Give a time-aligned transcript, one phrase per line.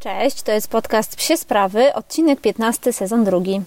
[0.00, 3.60] Cześć, to jest podcast Psie Sprawy, odcinek 15, sezon drugi.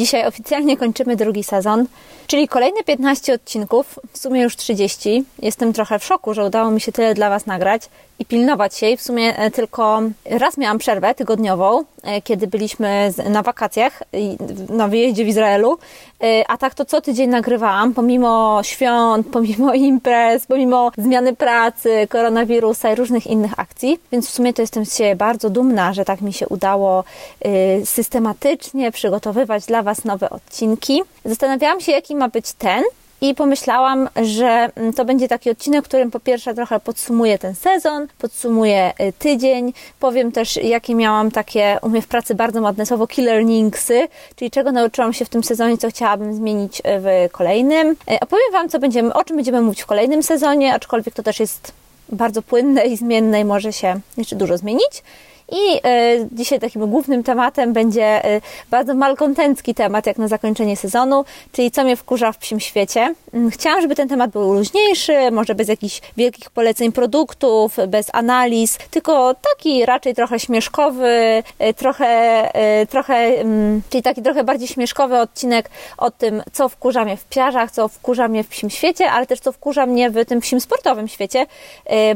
[0.00, 1.86] Dzisiaj oficjalnie kończymy drugi sezon,
[2.30, 5.24] czyli kolejne 15 odcinków, w sumie już 30.
[5.42, 7.88] Jestem trochę w szoku, że udało mi się tyle dla Was nagrać
[8.20, 8.96] i pilnować jej.
[8.96, 14.02] W sumie e, tylko raz miałam przerwę tygodniową, e, kiedy byliśmy na wakacjach
[14.68, 15.78] na wyjeździe w Izraelu,
[16.22, 22.92] e, a tak to co tydzień nagrywałam, pomimo świąt, pomimo imprez, pomimo zmiany pracy, koronawirusa
[22.92, 23.98] i różnych innych akcji.
[24.12, 27.04] Więc w sumie to jestem siebie bardzo dumna, że tak mi się udało
[27.84, 31.02] systematycznie przygotowywać dla Was nowe odcinki.
[31.24, 32.82] Zastanawiałam się, jaki ma być ten,
[33.20, 37.54] i pomyślałam, że mm, to będzie taki odcinek, w którym po pierwsze trochę podsumuję ten
[37.54, 42.86] sezon, podsumuję y, tydzień, powiem też, jakie miałam takie, u mnie w pracy bardzo ładne
[42.86, 47.32] słowo killer learningsy, czyli czego nauczyłam się w tym sezonie, co chciałabym zmienić y, w
[47.32, 47.90] kolejnym.
[47.90, 51.40] Y, opowiem Wam, co będziemy, o czym będziemy mówić w kolejnym sezonie, aczkolwiek to też
[51.40, 51.72] jest
[52.08, 55.02] bardzo płynne i zmienne i może się jeszcze dużo zmienić.
[55.50, 61.24] I e, dzisiaj takim głównym tematem będzie e, bardzo malkontencki temat, jak na zakończenie sezonu,
[61.52, 63.14] czyli co mnie wkurza w psim świecie.
[63.34, 68.78] Mm, chciałam, żeby ten temat był luźniejszy, może bez jakichś wielkich poleceń produktów, bez analiz,
[68.90, 72.50] tylko taki raczej trochę śmieszkowy, e, trochę,
[72.86, 77.70] trochę mm, czyli taki trochę bardziej śmieszkowy odcinek o tym, co wkurza mnie w psiarzach,
[77.70, 81.08] co wkurza mnie w psim świecie, ale też co wkurza mnie w tym psim sportowym
[81.08, 81.46] świecie,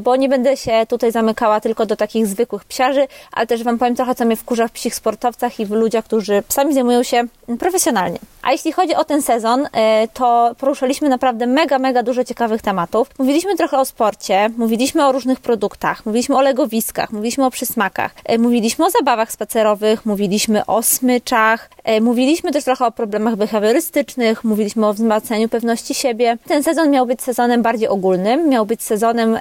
[0.00, 3.96] bo nie będę się tutaj zamykała tylko do takich zwykłych psiarzy, ale też Wam powiem
[3.96, 7.24] trochę, co mnie wkurza w psich sportowcach i w ludziach, którzy psami zajmują się
[7.58, 8.18] profesjonalnie.
[8.44, 13.10] A jeśli chodzi o ten sezon, e, to poruszyliśmy naprawdę mega, mega dużo ciekawych tematów.
[13.18, 18.38] Mówiliśmy trochę o sporcie, mówiliśmy o różnych produktach, mówiliśmy o legowiskach, mówiliśmy o przysmakach, e,
[18.38, 24.86] mówiliśmy o zabawach spacerowych, mówiliśmy o smyczach, e, mówiliśmy też trochę o problemach behawiorystycznych, mówiliśmy
[24.86, 26.38] o wzmacnianiu pewności siebie.
[26.48, 29.38] Ten sezon miał być sezonem bardziej ogólnym, miał być sezonem,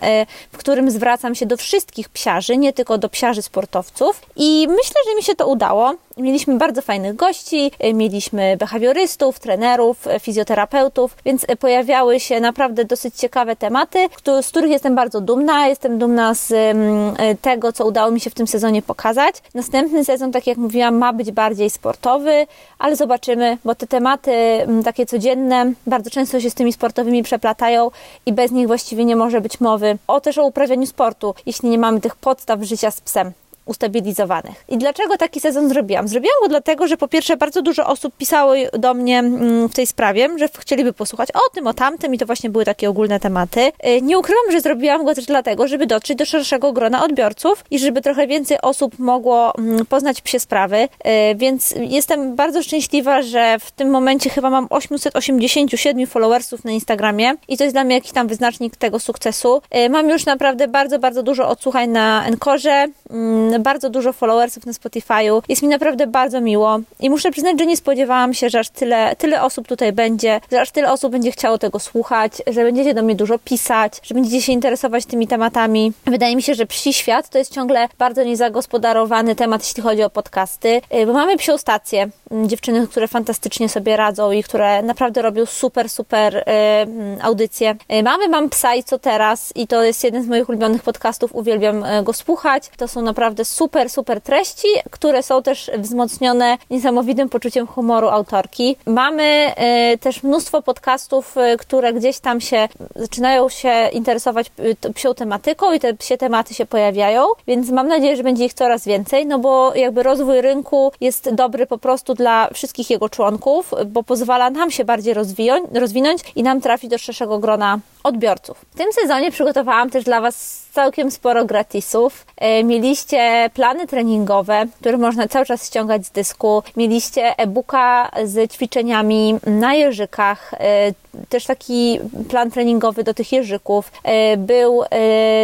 [0.51, 3.41] w którym zwracam się do wszystkich psiarzy, nie tylko do psiarzy
[3.73, 5.93] sportowców i myślę, że mi się to udało.
[6.17, 12.85] Mieliśmy bardzo fajnych gości, y, mieliśmy behawiorystów, trenerów, y, fizjoterapeutów, więc y, pojawiały się naprawdę
[12.85, 14.07] dosyć ciekawe tematy,
[14.41, 15.67] z których jestem bardzo dumna.
[15.67, 19.35] Jestem dumna z mm, tego, co udało mi się w tym sezonie pokazać.
[19.53, 22.47] Następny sezon, tak jak mówiłam, ma być bardziej sportowy,
[22.79, 27.91] ale zobaczymy, bo te tematy mm, takie codzienne bardzo często się z tymi sportowymi przeplatają
[28.25, 31.77] i bez nich właściwie nie może być mowy o też o uprawianiu sportu, jeśli nie
[31.77, 33.33] mamy tych podstaw życia z psem
[33.65, 34.63] ustabilizowanych.
[34.69, 36.07] I dlaczego taki sezon zrobiłam?
[36.07, 39.87] Zrobiłam go dlatego, że po pierwsze bardzo dużo osób pisało do mnie mm, w tej
[39.87, 43.71] sprawie, że chcieliby posłuchać o tym, o tamtym i to właśnie były takie ogólne tematy.
[43.87, 47.79] Y, nie ukrywam, że zrobiłam go też dlatego, żeby dotrzeć do szerszego grona odbiorców i
[47.79, 53.57] żeby trochę więcej osób mogło mm, poznać psie sprawy, y, więc jestem bardzo szczęśliwa, że
[53.59, 58.11] w tym momencie chyba mam 887 followersów na Instagramie i to jest dla mnie jakiś
[58.11, 59.61] tam wyznacznik tego sukcesu.
[59.85, 64.71] Y, mam już naprawdę bardzo, bardzo dużo odsłuchań na Enkorze, mm, bardzo dużo followersów na
[64.71, 65.41] Spotify'u.
[65.49, 69.15] Jest mi naprawdę bardzo miło i muszę przyznać, że nie spodziewałam się, że aż tyle,
[69.15, 73.03] tyle osób tutaj będzie, że aż tyle osób będzie chciało tego słuchać, że będziecie do
[73.03, 75.93] mnie dużo pisać, że będziecie się interesować tymi tematami.
[76.05, 80.09] Wydaje mi się, że psi świat to jest ciągle bardzo niezagospodarowany temat, jeśli chodzi o
[80.09, 85.21] podcasty, y, bo mamy psią stację, mm, dziewczyny, które fantastycznie sobie radzą i które naprawdę
[85.21, 87.75] robią super, super y, mm, audycje.
[87.93, 91.35] Y, mamy Mam Psa i Co Teraz i to jest jeden z moich ulubionych podcastów,
[91.35, 92.71] uwielbiam go słuchać.
[92.77, 98.75] To są naprawdę naprawdę super, super treści, które są też wzmocnione niesamowitym poczuciem humoru autorki.
[98.85, 99.53] Mamy
[99.93, 104.51] y, też mnóstwo podcastów, y, które gdzieś tam się zaczynają się interesować
[104.87, 108.53] y, psią tematyką i te psie tematy się pojawiają, więc mam nadzieję, że będzie ich
[108.53, 113.71] coraz więcej, no bo jakby rozwój rynku jest dobry po prostu dla wszystkich jego członków,
[113.85, 118.65] bo pozwala nam się bardziej rozwinąć, i nam trafić do szerszego grona odbiorców.
[118.71, 122.25] W tym sezonie przygotowałam też dla Was całkiem sporo gratisów.
[122.37, 126.63] E, mieliście plany treningowe, które można cały czas ściągać z dysku.
[126.77, 130.93] Mieliście e-booka z ćwiczeniami na jeżykach, e,
[131.29, 131.99] też taki
[132.29, 133.91] plan treningowy do tych jeżyków,
[134.37, 134.83] był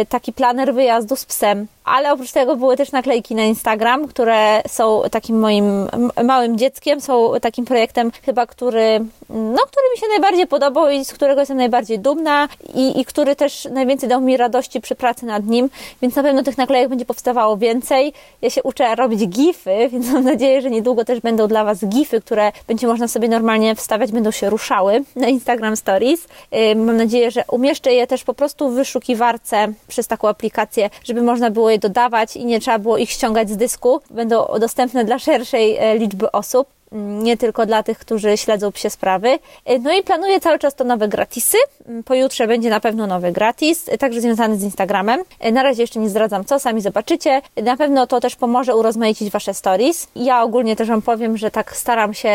[0.08, 5.02] taki planer wyjazdu z psem, ale oprócz tego były też naklejki na Instagram, które są
[5.10, 5.88] takim moim
[6.24, 9.00] małym dzieckiem, są takim projektem chyba, który,
[9.30, 13.36] no, który mi się najbardziej podobał i z którego jestem najbardziej dumna i, i który
[13.36, 15.70] też najwięcej dał mi radości przy pracy nad nim,
[16.02, 18.12] więc na pewno tych naklejek będzie powstawało więcej.
[18.42, 22.20] Ja się uczę robić gify, więc mam nadzieję, że niedługo też będą dla Was gify,
[22.20, 26.28] które będzie można sobie normalnie wstawiać, będą się ruszały na Instagram Stories.
[26.76, 31.50] Mam nadzieję, że umieszczę je też po prostu w wyszukiwarce przez taką aplikację, żeby można
[31.50, 34.00] było je dodawać i nie trzeba było ich ściągać z dysku.
[34.10, 39.38] Będą dostępne dla szerszej e, liczby osób nie tylko dla tych, którzy śledzą psie sprawy.
[39.80, 41.58] No i planuję cały czas to nowe gratisy.
[42.04, 45.20] Pojutrze będzie na pewno nowy gratis, także związany z Instagramem.
[45.52, 47.42] Na razie jeszcze nie zdradzam co, sami zobaczycie.
[47.62, 50.08] Na pewno to też pomoże urozmaicić Wasze stories.
[50.16, 52.30] Ja ogólnie też Wam powiem, że tak staram się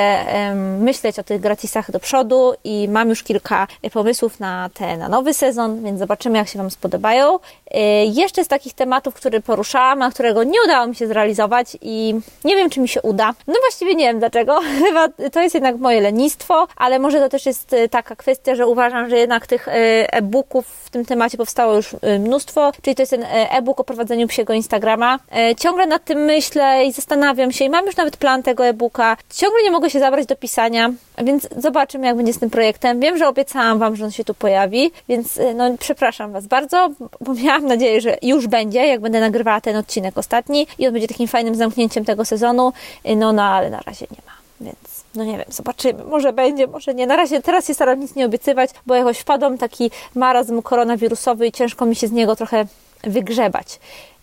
[0.79, 5.33] myśleć o tych gratisach do przodu i mam już kilka pomysłów na te, na nowy
[5.33, 7.39] sezon, więc zobaczymy jak się Wam spodobają.
[7.71, 12.15] E, jeszcze z takich tematów, które poruszałam, a którego nie udało mi się zrealizować i
[12.43, 13.33] nie wiem, czy mi się uda.
[13.47, 14.61] No właściwie nie wiem dlaczego tego.
[14.87, 18.67] Chyba to jest jednak moje lenistwo, ale może to też jest y, taka kwestia, że
[18.67, 19.71] uważam, że jednak tych y,
[20.11, 24.27] e-booków w tym temacie powstało już y, mnóstwo, czyli to jest ten e-book o prowadzeniu
[24.27, 25.19] psiego Instagrama.
[25.59, 29.17] Ciągle nad tym myślę i zastanawiam się i mam już nawet plan tego e-booka.
[29.33, 30.91] Ciągle nie mogę się zabrać do pisania,
[31.23, 32.99] więc zobaczymy, jak będzie z tym projektem.
[32.99, 36.89] Wiem, że obiecałam Wam, że on się tu pojawi, więc no, przepraszam Was bardzo,
[37.21, 41.07] bo miałam nadzieję, że już będzie, jak będę nagrywała ten odcinek ostatni i on będzie
[41.07, 42.73] takim fajnym zamknięciem tego sezonu,
[43.15, 44.35] no, no ale na razie nie ma.
[44.61, 46.03] Więc no nie wiem, zobaczymy.
[46.03, 47.07] Może będzie, może nie.
[47.07, 51.51] Na razie teraz się staram nic nie obiecywać, bo jakoś wpadłam taki marazm koronawirusowy i
[51.51, 52.65] ciężko mi się z niego trochę
[53.03, 53.79] wygrzebać.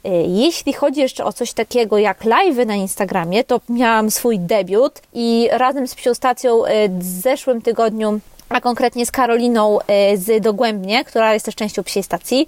[0.06, 5.00] Y, jeśli chodzi jeszcze o coś takiego jak live na Instagramie, to miałam swój debiut
[5.14, 8.20] i razem z Psią Stacją y, w zeszłym tygodniu
[8.54, 12.46] a konkretnie z Karoliną y, z Dogłębnie, która jest też częścią Psiej Stacji.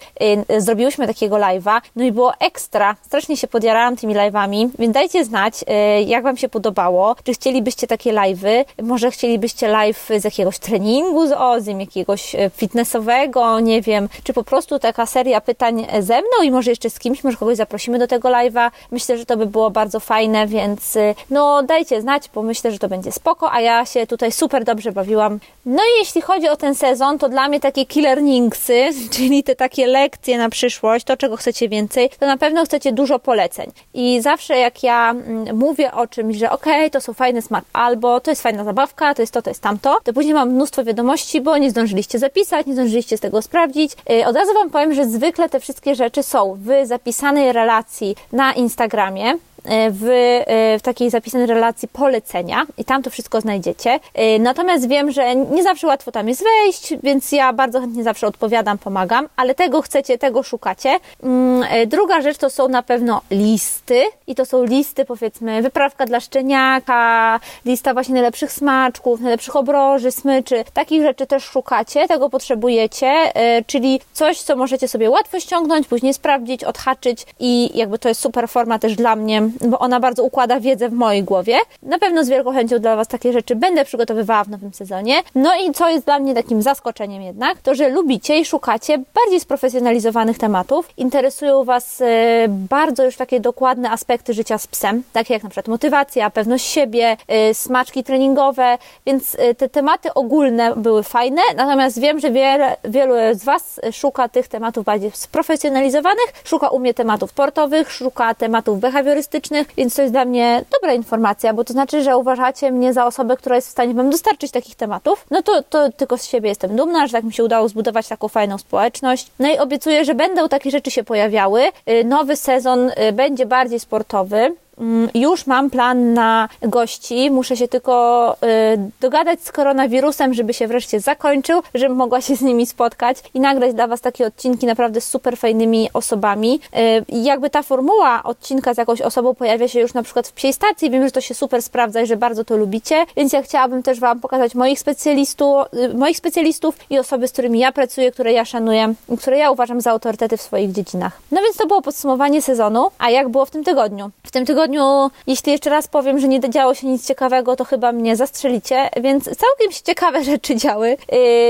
[0.51, 2.97] Y, zrobiłyśmy takiego live'a, no i było ekstra.
[3.07, 7.17] Strasznie się podjarałam tymi live'ami, więc dajcie znać, y, jak Wam się podobało.
[7.25, 8.65] Czy chcielibyście takie live'y?
[8.83, 14.79] Może chcielibyście live z jakiegoś treningu z Ozim, jakiegoś fitnessowego, nie wiem, czy po prostu
[14.79, 18.29] taka seria pytań ze mną i może jeszcze z kimś, może kogoś zaprosimy do tego
[18.29, 18.71] live'a.
[18.91, 20.99] Myślę, że to by było bardzo fajne, więc
[21.31, 24.93] no dajcie znać, bo myślę, że to będzie spoko, a ja się tutaj super dobrze
[24.93, 25.39] bawiłam.
[25.67, 29.57] No i jeśli chodzi o ten sezon, to dla mnie takie killer ningsy, czyli te
[29.57, 33.73] takie lekcje na przyszłość, to czego chcecie więcej, to na pewno chcecie dużo poleceń.
[33.95, 37.65] I zawsze jak ja mm, mówię o czymś, że okej, okay, to są fajne smak,
[37.73, 40.85] albo to jest fajna zabawka, to jest to, to jest tamto, to później mam mnóstwo
[40.85, 43.93] wiadomości, bo nie zdążyliście zapisać, nie zdążyliście z tego sprawdzić.
[44.11, 48.53] Y, od razu Wam powiem, że zwykle te wszystkie rzeczy są w zapisanej relacji na
[48.53, 50.05] Instagramie, w,
[50.47, 54.01] e, w takiej zapisanej relacji polecenia i tam to wszystko znajdziecie.
[54.15, 58.27] E, natomiast wiem, że nie zawsze łatwo tam jest wejść, więc ja bardzo chętnie zawsze
[58.27, 60.99] odpowiadam, pomagam, ale tego chcecie, tego szukacie.
[61.23, 66.21] Mm, druga rzecz to są na pewno listy i to są listy powiedzmy wyprawka dla
[66.21, 70.65] szczeniaka, lista właśnie najlepszych smaczków, najlepszych obroży, smyczy.
[70.75, 73.33] Takich rzeczy też szukacie, tego potrzebujecie,
[73.67, 78.49] czyli coś, co możecie sobie łatwo ściągnąć, później sprawdzić, odhaczyć i jakby to jest super
[78.49, 81.57] forma też dla mnie bo ona bardzo układa wiedzę w mojej głowie.
[81.83, 85.15] Na pewno z wielką chęcią dla Was takie rzeczy będę przygotowywała w nowym sezonie.
[85.35, 89.41] No i co jest dla mnie takim zaskoczeniem jednak, to że lubicie i szukacie bardziej
[89.41, 90.89] sprofesjonalizowanych tematów.
[90.97, 92.07] Interesują Was e,
[92.49, 97.17] bardzo już takie dokładne aspekty życia z psem, takie jak na przykład motywacja, pewność siebie,
[97.29, 103.15] e, smaczki treningowe, więc e, te tematy ogólne były fajne, natomiast wiem, że wiele, wielu
[103.33, 109.44] z Was szuka tych tematów bardziej sprofesjonalizowanych, szuka u mnie tematów sportowych, szuka tematów behawiorystycznych,
[109.77, 113.37] więc to jest dla mnie dobra informacja, bo to znaczy, że uważacie mnie za osobę,
[113.37, 115.27] która jest w stanie Wam dostarczyć takich tematów.
[115.31, 118.29] No to, to tylko z siebie jestem dumna, że tak mi się udało zbudować taką
[118.29, 119.31] fajną społeczność.
[119.39, 121.63] No i obiecuję, że będą takie rzeczy się pojawiały.
[121.91, 124.55] Y, nowy sezon y, będzie bardziej sportowy.
[124.79, 128.37] Mm, już mam plan na gości, muszę się tylko
[128.75, 133.41] y, dogadać z koronawirusem, żeby się wreszcie zakończył, żebym mogła się z nimi spotkać i
[133.41, 136.61] nagrać dla Was takie odcinki naprawdę z super fajnymi osobami.
[136.77, 140.53] Y, jakby ta formuła odcinka z jakąś osobą pojawia się już na przykład w psiej
[140.53, 143.83] stacji, wiem, że to się super sprawdza i że bardzo to lubicie, więc ja chciałabym
[143.83, 148.33] też Wam pokazać moich specjalistów, y, moich specjalistów i osoby, z którymi ja pracuję, które
[148.33, 151.21] ja szanuję, które ja uważam za autorytety w swoich dziedzinach.
[151.33, 154.11] No więc to było podsumowanie sezonu, a jak było w tym tygodniu?
[154.23, 157.65] W tym tygodniu tygodniu, jeśli jeszcze raz powiem, że nie działo się nic ciekawego, to
[157.65, 160.97] chyba mnie zastrzelicie, więc całkiem się ciekawe rzeczy działy.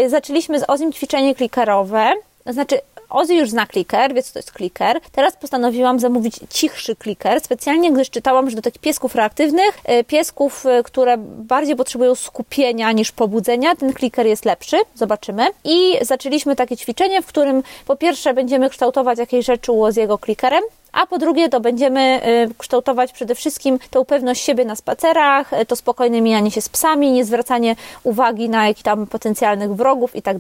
[0.03, 2.13] Yy, zaczęliśmy z Ozim ćwiczenie klikerowe.
[2.47, 2.81] Znaczy,
[3.11, 5.01] Ozzy już zna kliker, wie co to jest kliker.
[5.13, 10.67] Teraz postanowiłam zamówić cichszy kliker, specjalnie gdyż czytałam, że do takich piesków reaktywnych, e, piesków,
[10.67, 14.77] e, które bardziej potrzebują skupienia niż pobudzenia, ten kliker jest lepszy.
[14.95, 15.47] Zobaczymy.
[15.65, 20.63] I zaczęliśmy takie ćwiczenie, w którym po pierwsze będziemy kształtować jakieś rzeczy z jego klikerem,
[20.95, 22.21] a po drugie to będziemy
[22.51, 26.69] y, kształtować przede wszystkim tą pewność siebie na spacerach, y, to spokojne mijanie się z
[26.69, 30.37] psami, nie zwracanie uwagi na jakichś tam potencjalnych wrogów i tak.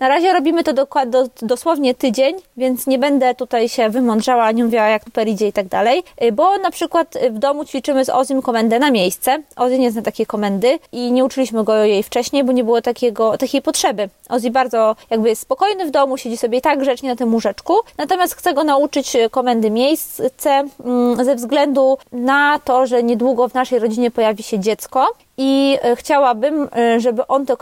[0.00, 4.64] Na razie robimy to dokład, do, dosłownie tydzień, więc nie będę tutaj się wymądrzała, nie
[4.64, 8.08] mówiła jak super idzie i tak dalej, y, bo na przykład w domu ćwiczymy z
[8.08, 9.42] Ozim komendę na miejsce.
[9.56, 13.38] Ozzy nie zna takiej komendy i nie uczyliśmy go jej wcześniej, bo nie było takiego,
[13.38, 14.08] takiej potrzeby.
[14.28, 18.34] Ozzy bardzo jakby jest spokojny w domu, siedzi sobie tak grzecznie na tym łóżeczku, natomiast
[18.34, 24.10] chcę go nauczyć komendy miejsce mm, ze względu na to, że niedługo w naszej rodzinie
[24.10, 25.08] pojawi się dziecko
[25.42, 27.56] i e, chciałabym, e, żeby on tę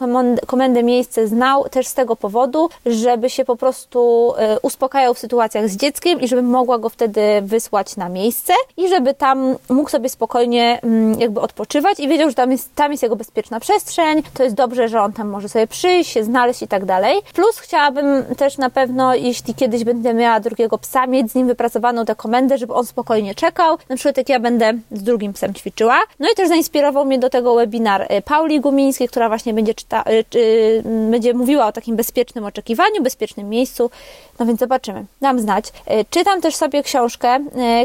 [0.47, 5.68] komendę, miejsce znał też z tego powodu, żeby się po prostu e, uspokajał w sytuacjach
[5.68, 10.08] z dzieckiem i żebym mogła go wtedy wysłać na miejsce i żeby tam mógł sobie
[10.08, 14.42] spokojnie mm, jakby odpoczywać i wiedział, że tam jest, tam jest jego bezpieczna przestrzeń, to
[14.42, 17.20] jest dobrze, że on tam może sobie przyjść, się znaleźć i tak dalej.
[17.35, 22.04] Plus chciałabym też na pewno, jeśli kiedyś będę miała drugiego psa, mieć z nim wypracowaną
[22.04, 25.99] tę komendę, żeby on spokojnie czekał, na przykład jak ja będę z drugim psem ćwiczyła.
[26.20, 30.04] No i też zainspirował mnie do tego webinar y, Pauli Gumińskiej, która właśnie będzie, czyta,
[30.10, 33.90] y, y, będzie mówiła o takim bezpiecznym oczekiwaniu, bezpiecznym miejscu.
[34.38, 35.04] No więc zobaczymy.
[35.20, 35.72] Dam znać.
[36.10, 37.38] Czytam też sobie książkę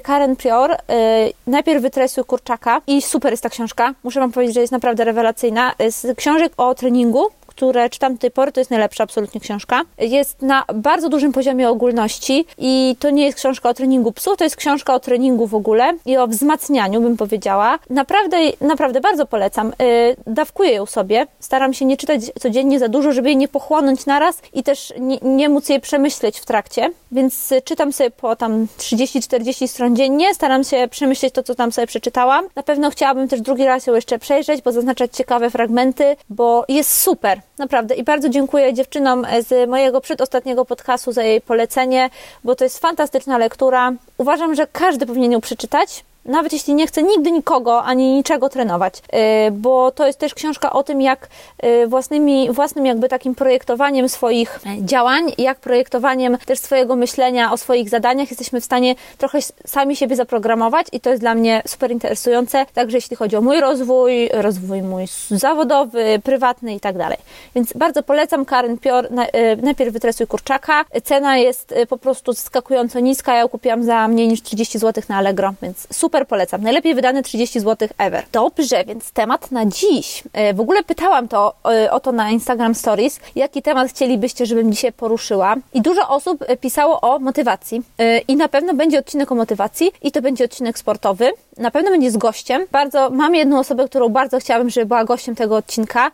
[0.03, 0.77] Karen Prior,
[1.47, 3.93] Najpierw wytresuj kurczaka i super jest ta książka.
[4.03, 5.73] Muszę Wam powiedzieć, że jest naprawdę rewelacyjna.
[5.89, 9.81] Z książek o treningu, które czytam do tej pory, to jest najlepsza absolutnie książka.
[9.97, 14.43] Jest na bardzo dużym poziomie ogólności i to nie jest książka o treningu psów, to
[14.43, 17.79] jest książka o treningu w ogóle i o wzmacnianiu, bym powiedziała.
[17.89, 19.73] Naprawdę, naprawdę bardzo polecam.
[19.79, 21.27] Yy, dawkuję ją sobie.
[21.39, 25.17] Staram się nie czytać codziennie za dużo, żeby jej nie pochłonąć naraz i też nie,
[25.21, 30.63] nie móc jej przemyśleć w trakcie, więc czytam sobie po tam 30-40 stron dziennie, staram
[30.63, 32.45] się przemyśleć to, co tam sobie przeczytałam.
[32.55, 37.01] Na pewno chciałabym też drugi raz ją jeszcze przejrzeć, bo zaznaczać ciekawe fragmenty, bo jest
[37.01, 37.41] super.
[37.57, 42.09] Naprawdę i bardzo dziękuję dziewczynom z mojego przedostatniego podcastu za jej polecenie,
[42.43, 43.93] bo to jest fantastyczna lektura.
[44.17, 48.97] Uważam, że każdy powinien ją przeczytać nawet jeśli nie chcę nigdy nikogo ani niczego trenować,
[49.47, 51.27] y, bo to jest też książka o tym, jak
[51.63, 57.89] y, własnymi, własnym jakby takim projektowaniem swoich działań, jak projektowaniem też swojego myślenia o swoich
[57.89, 62.65] zadaniach jesteśmy w stanie trochę sami siebie zaprogramować i to jest dla mnie super interesujące,
[62.73, 67.17] także jeśli chodzi o mój rozwój, rozwój mój zawodowy, prywatny i tak dalej.
[67.55, 69.09] Więc bardzo polecam Karen Pior, y,
[69.61, 70.85] najpierw wytresuj kurczaka.
[71.03, 75.17] Cena jest po prostu zaskakująco niska, ja ją kupiłam za mniej niż 30 zł na
[75.17, 76.61] Allegro, więc super super polecam.
[76.61, 78.23] Najlepiej wydane 30 zł ever.
[78.31, 80.23] Dobrze, więc temat na dziś.
[80.33, 84.71] E, w ogóle pytałam to e, o to na Instagram Stories, jaki temat chcielibyście, żebym
[84.71, 85.55] dzisiaj poruszyła.
[85.73, 87.81] I dużo osób e, pisało o motywacji.
[88.27, 91.31] I na pewno będzie odcinek o motywacji i to będzie odcinek sportowy.
[91.57, 92.65] Na pewno będzie z gościem.
[92.71, 96.11] Bardzo mam jedną osobę, którą bardzo chciałabym, żeby była gościem tego odcinka.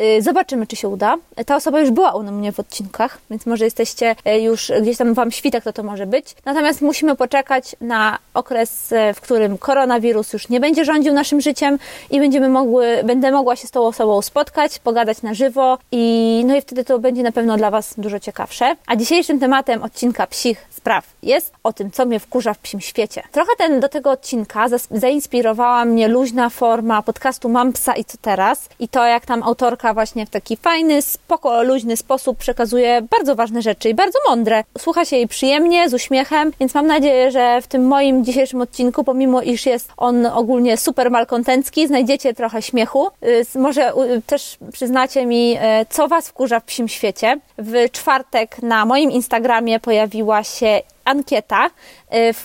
[0.00, 1.16] Y, zobaczymy, czy się uda.
[1.46, 5.14] Ta osoba już była u mnie w odcinkach, więc może jesteście y, już gdzieś tam
[5.14, 6.34] Wam świta, kto to może być.
[6.44, 11.78] Natomiast musimy poczekać na okres, y, w którym koronawirus już nie będzie rządził naszym życiem
[12.10, 16.56] i będziemy mogły, będę mogła się z tą osobą spotkać, pogadać na żywo i no
[16.56, 18.76] i wtedy to będzie na pewno dla Was dużo ciekawsze.
[18.86, 23.22] A dzisiejszym tematem odcinka Psich Spraw jest o tym, co mnie wkurza w psim świecie.
[23.32, 28.68] Trochę ten, do tego odcinka zainspirowała mnie luźna forma podcastu Mam psa i co teraz
[28.78, 33.62] i to, jak tam autorka właśnie w taki fajny, spoko, luźny sposób przekazuje bardzo ważne
[33.62, 34.64] rzeczy i bardzo mądre.
[34.78, 39.04] Słucha się jej przyjemnie, z uśmiechem, więc mam nadzieję, że w tym moim dzisiejszym odcinku,
[39.04, 43.08] pomimo iż jest on ogólnie super malkontencki, znajdziecie trochę śmiechu.
[43.54, 43.92] Y, może
[44.26, 45.58] też przyznacie mi, y,
[45.90, 47.38] co Was wkurza w psim świecie.
[47.58, 52.44] W czwartek na moim Instagramie pojawiła się ankieta, y, w,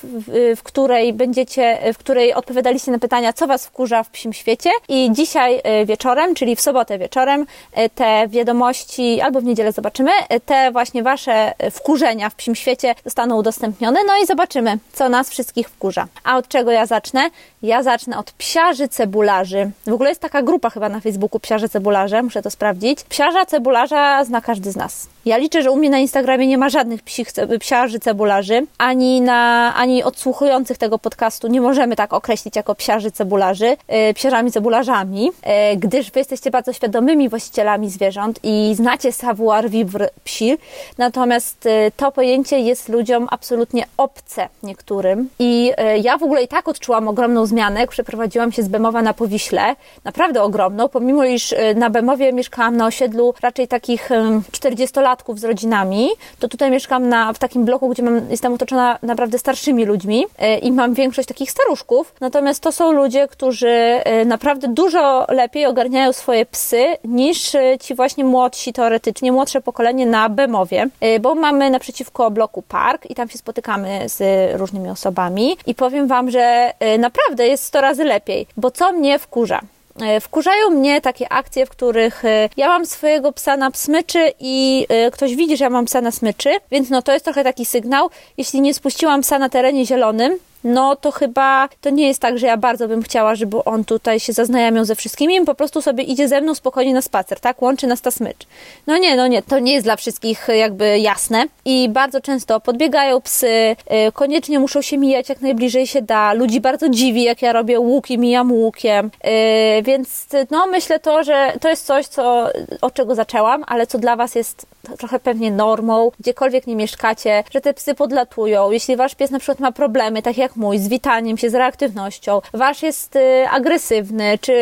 [0.55, 4.69] w, której będziecie, w której odpowiadaliście na pytania, co Was wkurza w psim świecie.
[4.89, 10.11] I dzisiaj y, wieczorem, czyli w sobotę wieczorem, y, te wiadomości, albo w niedzielę zobaczymy,
[10.45, 13.99] te właśnie Wasze wkurzenia w psim świecie zostaną udostępnione.
[14.07, 16.07] No i zobaczymy, co nas wszystkich wkurza.
[16.23, 17.29] A od czego ja zacznę?
[17.61, 19.71] Ja zacznę od psiarzy cebularzy.
[19.87, 23.03] W ogóle jest taka grupa chyba na Facebooku psiarzy cebularze, muszę to sprawdzić.
[23.03, 25.07] Psiarza cebularza zna każdy z nas.
[25.25, 27.27] Ja liczę, że u mnie na Instagramie nie ma żadnych psich,
[27.59, 33.11] psiarzy cebularzy cebularzy, ani, na, ani odsłuchujących tego podcastu nie możemy tak określić jako psiarzy
[33.11, 39.69] cebularzy, yy, psiarzami cebularzami, yy, gdyż wy jesteście bardzo świadomymi właścicielami zwierząt i znacie savoir
[39.69, 40.57] vivre psi,
[40.97, 45.29] natomiast yy, to pojęcie jest ludziom absolutnie obce niektórym.
[45.39, 49.13] I ja w ogóle i tak odczułam ogromną zmianę, jak przeprowadziłam się z Bemowa na
[49.13, 54.09] Powiśle, naprawdę ogromną, pomimo iż na Bemowie mieszkałam na osiedlu raczej takich
[54.51, 59.39] 40-latków z rodzinami, to tutaj mieszkam na, w takim bloku, gdzie mam, jestem otoczona naprawdę
[59.39, 62.13] starszymi ludźmi e, i mam większość takich staruszków.
[62.21, 67.95] Natomiast to są ludzie, którzy e, naprawdę dużo lepiej ogarniają swoje psy niż e, ci
[67.95, 70.87] właśnie młodsi teoretycznie, młodsze pokolenie na Bemowie,
[71.21, 74.21] bo mamy naprzeciwko bloku park i tam się spotykamy z
[74.59, 79.61] różnymi osobami i powiem Wam, że naprawdę jest 100 razy lepiej, bo co mnie wkurza?
[80.01, 84.85] E, wkurzają mnie takie akcje, w których e, ja mam swojego psa na smyczy i
[84.89, 87.65] e, ktoś widzi, że ja mam psa na smyczy, więc no to jest trochę taki
[87.65, 88.09] sygnał.
[88.37, 92.47] Jeśli nie spuściłam psa na terenie zielonym, no to chyba to nie jest tak, że
[92.47, 96.27] ja bardzo bym chciała, żeby on tutaj się zaznajamiał ze wszystkimi, po prostu sobie idzie
[96.27, 97.61] ze mną spokojnie na spacer, tak?
[97.61, 98.47] Łączy nas ta smycz.
[98.87, 103.21] No nie, no nie, to nie jest dla wszystkich jakby jasne i bardzo często podbiegają
[103.21, 103.75] psy,
[104.07, 106.33] y, koniecznie muszą się mijać jak najbliżej się da.
[106.33, 111.23] Ludzi bardzo dziwi, jak ja robię łuk i mijam łukiem, y, więc no myślę to,
[111.23, 112.49] że to jest coś, co,
[112.81, 114.65] od czego zaczęłam, ale co dla Was jest
[114.97, 118.71] trochę pewnie normą, gdziekolwiek nie mieszkacie, że te psy podlatują.
[118.71, 122.41] Jeśli Wasz pies na przykład ma problemy, tak jak mój, z witaniem się, z reaktywnością,
[122.53, 124.53] wasz jest y, agresywny, czy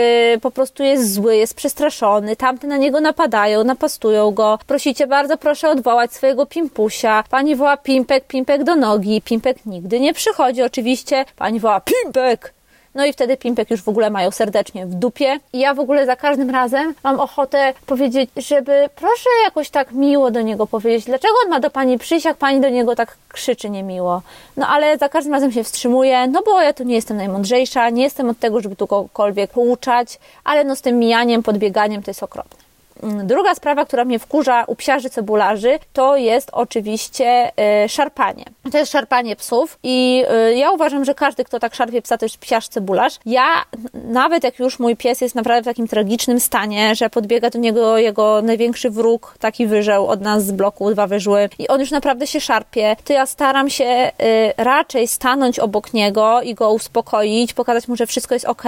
[0.42, 5.70] po prostu jest zły, jest przestraszony, tamte na niego napadają, napastują go, prosicie bardzo, proszę
[5.70, 10.64] odwołać swojego pimpusia, pani woła pimpek, pimpek do nogi, pimpek nigdy nie przychodzi.
[10.64, 12.54] Oczywiście, pani woła pimpek,
[12.96, 15.40] no i wtedy Pimpek już w ogóle mają serdecznie w dupie.
[15.54, 20.32] I ja w ogóle za każdym razem mam ochotę powiedzieć, żeby proszę jakoś tak miło
[20.32, 23.70] do niego powiedzieć, dlaczego on ma do pani przyjść, jak pani do niego tak krzyczy
[23.70, 24.22] niemiło.
[24.58, 28.04] No ale za każdym razem się wstrzymuję, no bo ja tu nie jestem najmądrzejsza, nie
[28.04, 32.24] jestem od tego, żeby tu kogokolwiek pouczać, ale no z tym mijaniem, podbieganiem to jest
[32.24, 32.65] okropne.
[33.04, 37.52] Mm, druga sprawa, która mnie wkurza u psiarzy cebularzy, to jest oczywiście
[37.86, 38.46] y, szarpanie.
[38.72, 42.26] To jest szarpanie psów i y, ja uważam, że każdy, kto tak szarpie psa, to
[42.26, 43.20] jest psiarz cebularz.
[43.26, 43.46] Ja,
[43.94, 47.98] nawet jak już mój pies jest naprawdę w takim tragicznym stanie, że podbiega do niego
[47.98, 52.28] jego największy wróg, taki wyżeł od nas z bloku, dwa wyżły i on już naprawdę
[52.28, 57.88] się szarpie, to ja staram się y, raczej stanąć obok niego i go uspokoić, pokazać
[57.88, 58.64] mu, że wszystko jest ok,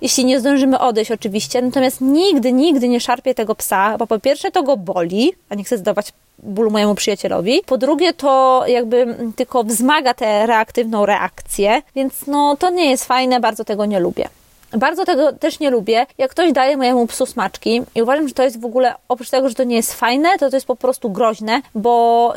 [0.00, 4.18] jeśli nie zdążymy odejść oczywiście, natomiast nigdy, nigdy nie szarpię tego psa psa, bo po
[4.18, 7.62] pierwsze to go boli, a nie chcę zdawać bólu mojemu przyjacielowi.
[7.66, 13.40] Po drugie, to jakby tylko wzmaga tę reaktywną reakcję, więc no to nie jest fajne,
[13.40, 14.28] bardzo tego nie lubię.
[14.76, 18.42] Bardzo tego też nie lubię, jak ktoś daje mojemu psu smaczki i uważam, że to
[18.42, 21.10] jest w ogóle, oprócz tego, że to nie jest fajne, to to jest po prostu
[21.10, 22.34] groźne, bo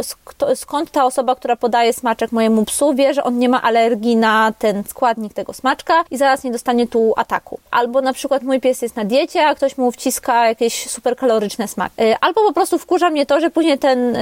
[0.56, 4.54] skąd ta osoba, która podaje smaczek mojemu psu, wie, że on nie ma alergii na
[4.60, 7.60] ten składnik tego smaczka i zaraz nie dostanie tu ataku.
[7.72, 11.68] Albo na przykład mój pies jest na diecie, a ktoś mu wciska jakieś super kaloryczne
[11.68, 12.04] smaki.
[12.04, 14.20] Y, albo po prostu wkurza mnie to, że później ten, y,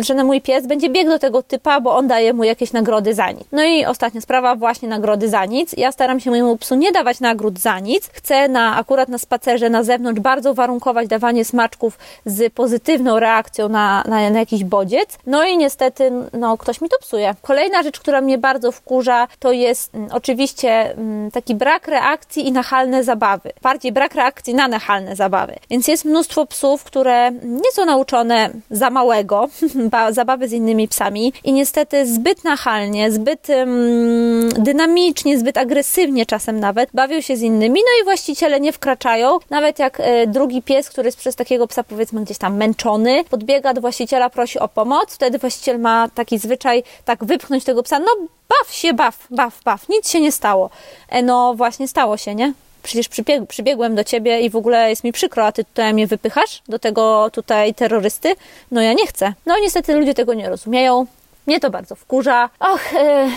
[0.00, 3.14] y, że mój pies będzie biegł do tego typa, bo on daje mu jakieś nagrody
[3.14, 3.44] za nic.
[3.52, 5.72] No i ostatnia sprawa, właśnie nagrody za nic.
[5.76, 8.10] Ja staram się mojemu psu nie dawać na nagród za nic.
[8.12, 14.04] Chcę na, akurat na spacerze na zewnątrz bardzo warunkować dawanie smaczków z pozytywną reakcją na,
[14.08, 15.18] na, na jakiś bodziec.
[15.26, 17.34] No i niestety, no, ktoś mi to psuje.
[17.42, 21.88] Kolejna rzecz, która mnie bardzo wkurza, to jest m, mm, oczywiście m, mm, taki brak
[21.88, 23.52] reakcji i nachalne zabawy.
[23.62, 25.54] Bardziej brak reakcji na nachalne zabawy.
[25.70, 29.48] Więc jest mnóstwo psów, które nie są nauczone za małego
[30.18, 36.90] zabawy z innymi psami i niestety zbyt nachalnie, zbyt mm, dynamicznie, zbyt agresywnie czasem nawet
[36.94, 39.38] bawią się z innymi, no i właściciele nie wkraczają.
[39.50, 43.74] Nawet jak e, drugi pies, który jest przez takiego psa powiedzmy gdzieś tam męczony, podbiega
[43.74, 48.06] do właściciela, prosi o pomoc, wtedy właściciel ma taki zwyczaj tak wypchnąć tego psa, no
[48.48, 50.70] baw się, baw, baw, baw, nic się nie stało.
[51.08, 52.52] E, no właśnie stało się, nie?
[52.82, 56.06] Przecież przybieg, przybiegłem do ciebie i w ogóle jest mi przykro, a ty tutaj mnie
[56.06, 58.34] wypychasz do tego tutaj terrorysty?
[58.70, 59.32] No ja nie chcę.
[59.46, 61.06] No niestety ludzie tego nie rozumieją.
[61.46, 62.50] Mnie to bardzo wkurza.
[62.60, 63.30] Och, e,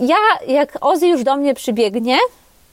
[0.00, 2.18] ja jak Ozzy już do mnie przybiegnie,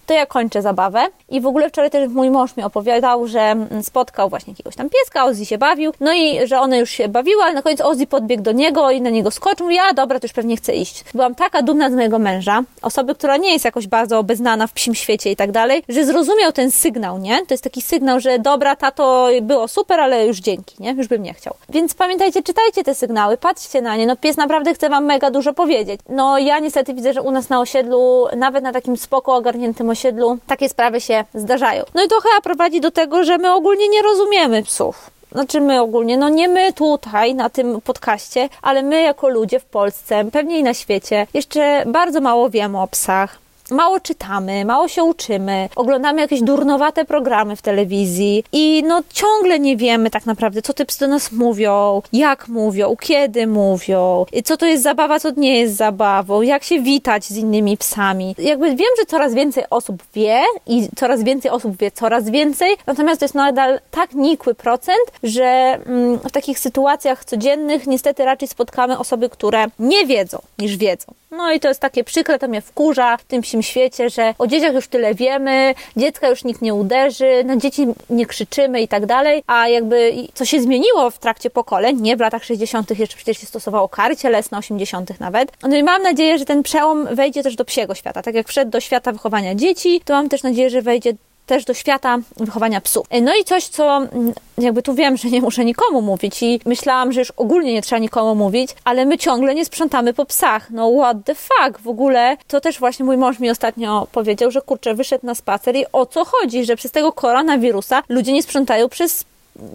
[0.06, 1.08] to ja kończę zabawę.
[1.30, 5.26] I w ogóle wczoraj też mój mąż mi opowiadał, że spotkał właśnie jakiegoś tam pieska,
[5.26, 8.44] Ozzy się bawił, no i że one już się bawiły, ale na koniec Ozzy podbiegł
[8.44, 9.70] do niego i na niego skoczył.
[9.70, 11.04] Ja, dobra, to już pewnie chcę iść.
[11.14, 14.96] Byłam taka dumna z mojego męża, osoby, która nie jest jakoś bardzo obeznana w psim
[14.96, 17.46] świecie i tak dalej, że zrozumiał ten sygnał, nie?
[17.46, 20.92] To jest taki sygnał, że dobra, tato, było super, ale już dzięki, nie?
[20.92, 21.54] Już bym nie chciał.
[21.70, 24.06] Więc pamiętajcie, czytajcie te sygnały, patrzcie na nie.
[24.06, 26.00] No pies naprawdę chce wam mega dużo powiedzieć.
[26.10, 30.38] No ja niestety widzę, że u nas na osiedlu, nawet na takim spoko ogarniętym osiedlu,
[30.48, 31.84] takie sprawy się zdarzają.
[31.94, 35.10] No i to chyba prowadzi do tego, że my ogólnie nie rozumiemy psów.
[35.32, 39.66] znaczy my ogólnie, no nie my tutaj na tym podcaście, ale my jako ludzie w
[39.66, 45.04] Polsce, pewnie i na świecie, jeszcze bardzo mało wiemy o psach mało czytamy, mało się
[45.04, 50.74] uczymy, oglądamy jakieś durnowate programy w telewizji i no ciągle nie wiemy tak naprawdę, co
[50.74, 55.60] te psy do nas mówią, jak mówią, kiedy mówią, co to jest zabawa, co nie
[55.60, 58.36] jest zabawą, jak się witać z innymi psami.
[58.38, 63.20] Jakby wiem, że coraz więcej osób wie i coraz więcej osób wie coraz więcej, natomiast
[63.20, 65.44] to jest nadal tak nikły procent, że
[65.86, 71.14] mm, w takich sytuacjach codziennych niestety raczej spotkamy osoby, które nie wiedzą niż wiedzą.
[71.32, 74.48] No i to jest takie przykre, to mnie wkurza w tym psim świecie, że o
[74.48, 79.06] dzieciach już tyle wiemy, dziecka już nikt nie uderzy, na dzieci nie krzyczymy i tak
[79.06, 83.00] dalej, a jakby co się zmieniło w trakcie pokoleń, nie w latach 60.
[83.00, 85.20] jeszcze przecież się stosowało kary cielesne, 80.
[85.20, 85.52] nawet.
[85.64, 88.22] No i mam nadzieję, że ten przełom wejdzie też do psiego świata.
[88.22, 91.14] Tak jak wszedł do świata wychowania dzieci, to mam też nadzieję, że wejdzie
[91.46, 93.08] też do świata wychowania psów.
[93.22, 97.12] No i coś, co mm, jakby tu wiem, że nie muszę nikomu mówić i myślałam,
[97.12, 100.72] że już ogólnie nie trzeba nikomu mówić, ale my ciągle nie sprzątamy po psach.
[100.72, 101.80] No what the fuck?
[101.80, 105.76] W ogóle to też właśnie mój mąż mi ostatnio powiedział, że kurczę, wyszedł na spacer
[105.76, 109.26] i o co chodzi, że przez tego koronawirusa ludzie nie sprzątają przez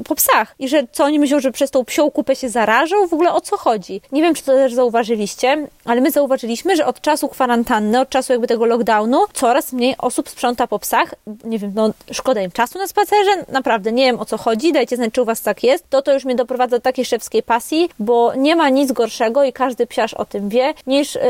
[0.04, 0.54] po psach.
[0.58, 3.08] I że co oni myślą, że przez tą psią kupę się zarażą?
[3.08, 4.00] W ogóle o co chodzi?
[4.12, 8.32] Nie wiem, czy to też zauważyliście, ale my zauważyliśmy, że od czasu kwarantanny, od czasu
[8.32, 11.14] jakby tego lockdownu, coraz mniej osób sprząta po psach.
[11.44, 13.30] Nie wiem, no szkoda im czasu na spacerze.
[13.48, 14.72] Naprawdę, nie wiem o co chodzi.
[14.72, 15.90] Dajcie znać, czy u was tak jest.
[15.90, 19.52] To to już mnie doprowadza do takiej szewskiej pasji, bo nie ma nic gorszego i
[19.52, 21.20] każdy psiarz o tym wie, niż yy,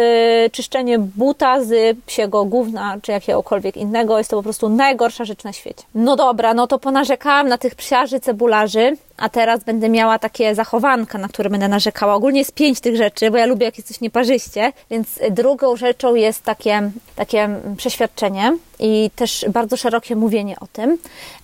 [0.52, 4.18] czyszczenie buta z psiego gówna, czy jakiegokolwiek innego.
[4.18, 5.82] Jest to po prostu najgorsza rzecz na świecie.
[5.94, 8.20] No dobra, no to ponarzekałam na tych psiarzy,
[9.16, 12.14] a teraz będę miała takie zachowanka, na które będę narzekała.
[12.14, 16.14] Ogólnie jest pięć tych rzeczy, bo ja lubię jak jest coś nieparzyście, więc drugą rzeczą
[16.14, 20.98] jest takie, takie przeświadczenie i też bardzo szerokie mówienie o tym,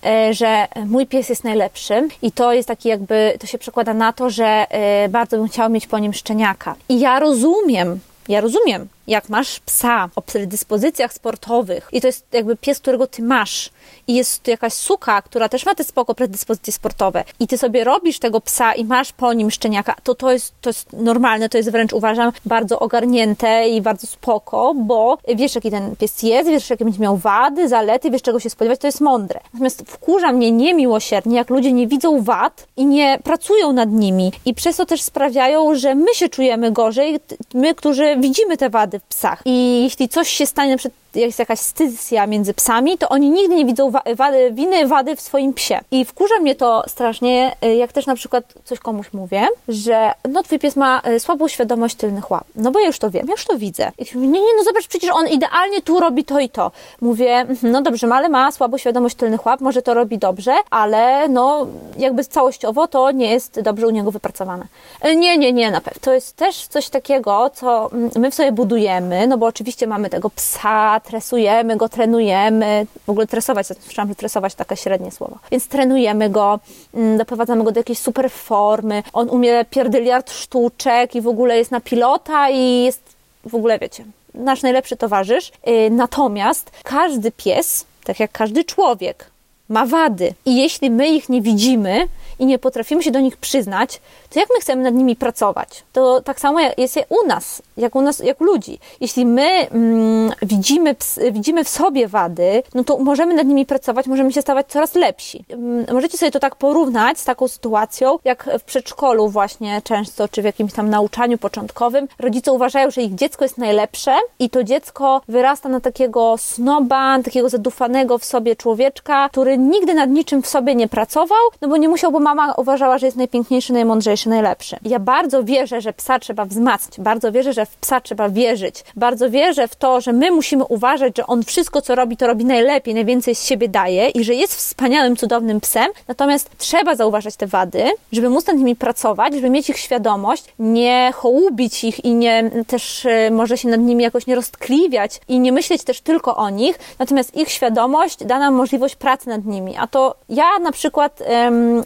[0.05, 4.13] e, że mój pies jest najlepszy i to jest taki jakby, to się przekłada na
[4.13, 6.75] to, że e, bardzo bym chciała mieć po nim szczeniaka.
[6.89, 12.55] I ja rozumiem, ja rozumiem, jak masz psa o predyspozycjach sportowych i to jest jakby
[12.55, 13.69] pies, którego ty masz
[14.07, 17.83] i jest tu jakaś suka, która też ma te spoko predyspozycje sportowe i ty sobie
[17.83, 21.57] robisz tego psa i masz po nim szczeniaka, to to jest, to jest normalne, to
[21.57, 26.69] jest wręcz uważam bardzo ogarnięte i bardzo spoko, bo wiesz jaki ten pies jest, wiesz
[26.69, 29.39] jakie będzie miał wady, zalety, wiesz czego się spodziewać, to jest mądre.
[29.53, 34.53] Natomiast wkurza mnie niemiłosiernie, jak ludzie nie widzą wad i nie pracują nad nimi i
[34.53, 37.19] przez to też sprawiają, że my się czujemy gorzej,
[37.53, 39.41] my, którzy widzimy te wady w psach.
[39.45, 43.55] I jeśli coś się stanie, na przykład jest jakaś stycja między psami, to oni nigdy
[43.55, 45.79] nie widzą wady, winy wady w swoim psie.
[45.91, 50.43] I wkurza mnie to strasznie, y, jak też na przykład coś komuś mówię, że no
[50.43, 52.43] twój pies ma y, słabą świadomość tylnych łap.
[52.55, 53.91] No bo ja już to wiem, ja już to widzę.
[53.97, 56.71] I mówię, nie, nie, no zobacz, przecież on idealnie tu robi to i to.
[57.01, 61.29] Mówię, mhm, no dobrze, ale ma słabą świadomość tylnych łap, może to robi dobrze, ale
[61.29, 64.65] no jakby całościowo to nie jest dobrze u niego wypracowane.
[65.05, 65.99] Y, nie, nie, nie, na pewno.
[66.01, 70.09] To jest też coś takiego, co mm, my w sobie budujemy, no bo oczywiście mamy
[70.09, 72.87] tego psa, tresujemy go, trenujemy.
[73.05, 75.37] W ogóle tresować, słyszałam, że tresować takie średnie słowo.
[75.51, 76.59] Więc trenujemy go,
[76.93, 79.03] mm, doprowadzamy go do jakiejś super formy.
[79.13, 83.01] On umie pierdyliard sztuczek i w ogóle jest na pilota i jest
[83.45, 85.51] w ogóle, wiecie, nasz najlepszy towarzysz.
[85.67, 89.31] Y, natomiast każdy pies, tak jak każdy człowiek,
[89.69, 90.33] ma wady.
[90.45, 92.07] I jeśli my ich nie widzimy
[92.39, 95.83] i nie potrafimy się do nich przyznać, to jak my chcemy nad nimi pracować?
[95.93, 98.79] To tak samo jest u nas, jak u nas, jak u ludzi.
[99.01, 100.95] Jeśli my mm, widzimy,
[101.31, 105.45] widzimy w sobie wady, no to możemy nad nimi pracować, możemy się stawać coraz lepsi.
[105.49, 110.41] Mm, możecie sobie to tak porównać z taką sytuacją, jak w przedszkolu właśnie często, czy
[110.41, 115.21] w jakimś tam nauczaniu początkowym, rodzice uważają, że ich dziecko jest najlepsze i to dziecko
[115.27, 120.75] wyrasta na takiego snoba, takiego zadufanego w sobie człowieczka, który nigdy nad niczym w sobie
[120.75, 124.77] nie pracował, no bo nie musiał, bo mama uważała, że jest najpiękniejszy, najmądrzejszy, najlepszy.
[124.83, 129.29] Ja bardzo wierzę, że psa trzeba wzmacniać, bardzo wierzę, że w psa trzeba wierzyć, bardzo
[129.29, 132.93] wierzę w to, że my musimy uważać, że on wszystko, co robi, to robi najlepiej,
[132.93, 137.83] najwięcej z siebie daje i że jest wspaniałym, cudownym psem, natomiast trzeba zauważać te wady,
[138.11, 143.05] żeby móc nad nimi pracować, żeby mieć ich świadomość, nie hołubić ich i nie też
[143.05, 146.79] e, może się nad nimi jakoś nie roztkliwiać i nie myśleć też tylko o nich,
[146.99, 149.77] natomiast ich świadomość da nam możliwość pracy nad nimi.
[149.77, 151.23] A to ja na przykład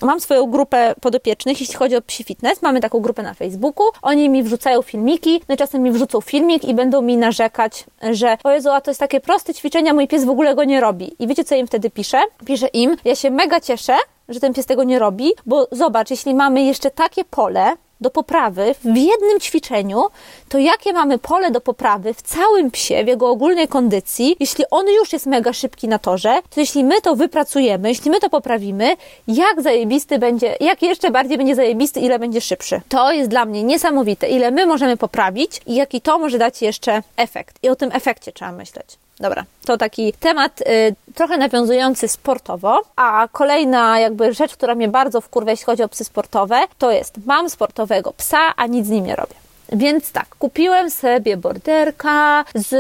[0.02, 2.62] mam swoją grupę podopiecznych, jeśli chodzi o psi fitness.
[2.62, 3.86] Mamy taką grupę na Facebooku.
[4.02, 8.38] Oni mi wrzucają filmiki, no i czasem mi wrzucą filmik i będą mi narzekać, że
[8.44, 11.16] o Jezu, a to jest takie proste ćwiczenia, mój pies w ogóle go nie robi.
[11.20, 12.18] I wiecie, co im wtedy piszę?
[12.46, 13.98] Piszę im, ja się mega cieszę,
[14.30, 18.76] że ten pies tego nie robi, bo zobacz, jeśli mamy jeszcze takie pole, do poprawy
[18.84, 20.04] w jednym ćwiczeniu,
[20.50, 24.88] to jakie mamy pole do poprawy w całym psie, w jego ogólnej kondycji, jeśli on
[24.88, 28.96] już jest mega szybki na torze, to jeśli my to wypracujemy, jeśli my to poprawimy,
[29.28, 32.82] jak zajebisty będzie, jak jeszcze bardziej będzie zajebisty, ile będzie szybszy.
[32.90, 37.04] To jest dla mnie niesamowite, ile my możemy poprawić i jaki to może dać jeszcze
[37.18, 37.56] efekt.
[37.64, 38.98] I o tym efekcie trzeba myśleć.
[39.22, 45.22] Dobra, to taki temat y, trochę nawiązujący sportowo, a kolejna jakby rzecz, która mnie bardzo
[45.22, 49.06] wkurwia, jeśli chodzi o psy sportowe, to jest mam sportowego psa, a nic z nim
[49.06, 49.41] nie robię.
[49.72, 52.74] Więc tak, kupiłem sobie borderka z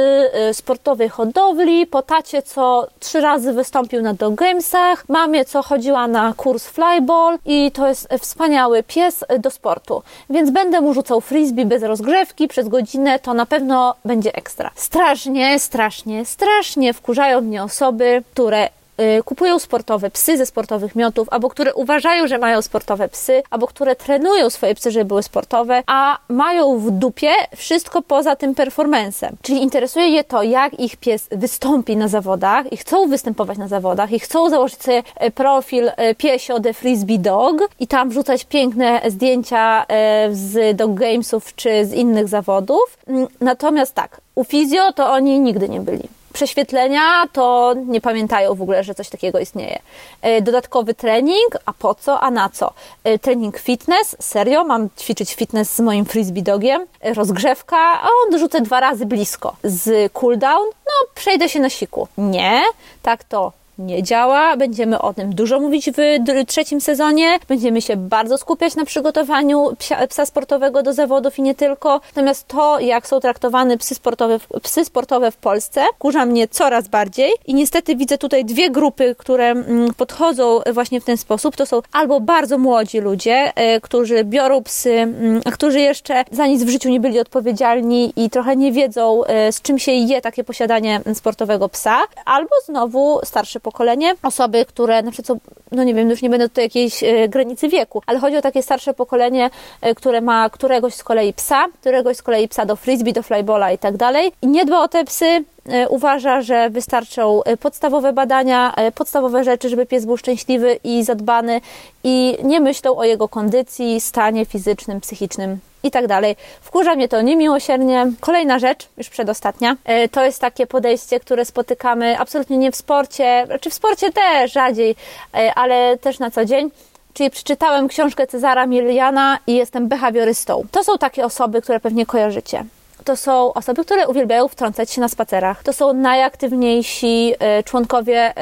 [0.49, 6.07] y, sportowej hodowli, po tacie, co trzy razy wystąpił na Dog Gamesach, mamie, co chodziła
[6.07, 10.03] na kurs flyball i to jest wspaniały pies do sportu.
[10.29, 14.71] Więc będę mu rzucał frisbee bez rozgrzewki przez godzinę, to na pewno będzie ekstra.
[14.75, 18.80] Strasznie, strasznie, strasznie wkurzają mnie osoby, które Y,
[19.25, 23.95] kupują sportowe psy ze sportowych miotów, albo które uważają, że mają sportowe psy, albo które
[23.95, 29.35] trenują swoje psy, żeby były sportowe, a mają w dupie wszystko poza tym performancem.
[29.41, 34.11] Czyli interesuje je to, jak ich pies wystąpi na zawodach i chcą występować na zawodach
[34.11, 39.01] i chcą założyć sobie e, profil e, piesio The Frisbee Dog i tam wrzucać piękne
[39.07, 42.97] zdjęcia e, z dog gamesów czy z innych zawodów.
[43.07, 48.61] Mm, natomiast tak, u fizjo to oni nigdy nie byli prześwietlenia, to nie pamiętają w
[48.61, 49.79] ogóle, że coś takiego istnieje.
[50.21, 52.73] E, dodatkowy trening, a po co, a na co?
[53.03, 58.31] E, trening fitness, serio, mam ćwiczyć fitness z moim frisbee dogiem, e, rozgrzewka, a on
[58.31, 59.55] dorzucę dwa razy blisko.
[59.63, 62.07] Z cooldown, no przejdę się na siku.
[62.17, 62.61] Nie,
[63.01, 64.57] tak to nie działa.
[64.57, 67.39] Będziemy o tym dużo mówić w trzecim sezonie.
[67.47, 69.67] Będziemy się bardzo skupiać na przygotowaniu
[70.09, 72.01] psa sportowego do zawodów i nie tylko.
[72.15, 77.31] Natomiast to, jak są traktowane psy sportowe, psy sportowe w Polsce, kurza mnie coraz bardziej.
[77.47, 81.55] I niestety widzę tutaj dwie grupy, które mm, podchodzą właśnie w ten sposób.
[81.55, 86.63] To są albo bardzo młodzi ludzie, e, którzy biorą psy, mm, którzy jeszcze za nic
[86.63, 90.43] w życiu nie byli odpowiedzialni i trochę nie wiedzą, e, z czym się je takie
[90.43, 95.37] posiadanie sportowego psa, albo znowu starsze pokolenie, osoby, które na przykład
[95.71, 98.63] no nie wiem, już nie będę tutaj jakiejś e, granicy wieku, ale chodzi o takie
[98.63, 99.49] starsze pokolenie,
[99.81, 103.71] e, które ma któregoś z kolei psa, któregoś z kolei psa do frisbee, do flybola
[103.71, 104.31] i tak dalej.
[104.41, 109.85] I nie dba o te psy, e, uważa, że wystarczą podstawowe badania, podstawowe rzeczy, żeby
[109.85, 111.61] pies był szczęśliwy i zadbany
[112.03, 116.35] i nie myślą o jego kondycji, stanie fizycznym, psychicznym i tak dalej.
[116.61, 118.11] Wkurza mnie to niemiłosiernie.
[118.19, 123.41] Kolejna rzecz, już przedostatnia, e, to jest takie podejście, które spotykamy absolutnie nie w sporcie,
[123.41, 124.95] czy znaczy w sporcie też rzadziej,
[125.33, 126.71] e, ale też na co dzień.
[127.13, 130.63] Czyli przeczytałem książkę Cezara Miliana i jestem behawiorystą.
[130.71, 132.65] To są takie osoby, które pewnie kojarzycie
[133.03, 135.63] to są osoby, które uwielbiają wtrącać się na spacerach.
[135.63, 138.33] To są najaktywniejsi e, członkowie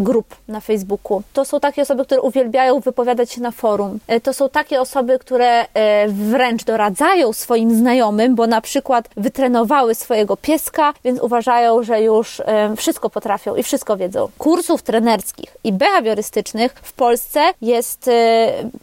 [0.00, 1.22] grup na Facebooku.
[1.32, 3.98] To są takie osoby, które uwielbiają wypowiadać się na forum.
[4.06, 9.94] E, to są takie osoby, które e, wręcz doradzają swoim znajomym, bo na przykład wytrenowały
[9.94, 12.42] swojego pieska, więc uważają, że już
[12.76, 14.28] wszystko potrafią i wszystko wiedzą.
[14.38, 18.10] Kursów trenerskich i behawiorystycznych w Polsce jest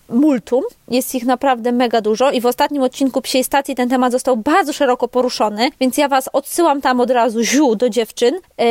[0.09, 4.37] multum, jest ich naprawdę mega dużo i w ostatnim odcinku Psiej Stacji ten temat został
[4.37, 8.65] bardzo szeroko poruszony poruszony, więc ja Was odsyłam tam od razu ziół do dziewczyn yy,